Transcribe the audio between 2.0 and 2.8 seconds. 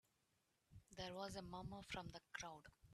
the crowd.